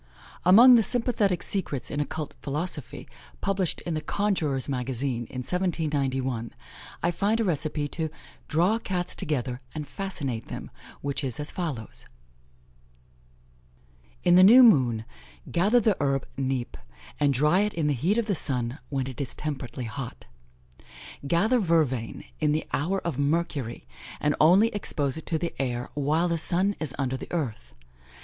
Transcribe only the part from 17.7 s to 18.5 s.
in the heat of the